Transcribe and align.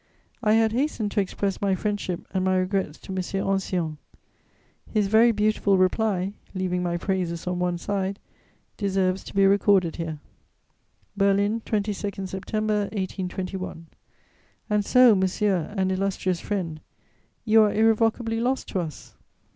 I 0.41 0.53
had 0.53 0.71
hastened 0.71 1.11
to 1.11 1.21
express 1.21 1.61
my 1.61 1.75
friendship 1.75 2.25
and 2.33 2.43
my 2.43 2.55
regrets 2.57 2.97
to 3.01 3.11
M. 3.11 3.19
Ancillon: 3.47 3.99
his 4.91 5.05
very 5.05 5.31
beautiful 5.31 5.77
reply 5.77 6.33
(leaving 6.55 6.81
my 6.81 6.97
praises 6.97 7.45
on 7.45 7.59
one 7.59 7.77
side) 7.77 8.17
deserves 8.77 9.23
to 9.25 9.35
be 9.35 9.45
recorded 9.45 9.97
here: 9.97 10.17
"BERLIN, 11.15 11.61
22 11.67 11.93
September 12.25 12.85
1821. 12.93 13.85
"And 14.71 14.83
so, 14.83 15.13
monsieur 15.13 15.71
and 15.77 15.91
illustrious 15.91 16.39
friend, 16.39 16.81
you 17.45 17.61
are 17.61 17.71
irrevocably 17.71 18.39
lost 18.39 18.69
to 18.69 18.79
us? 18.79 19.13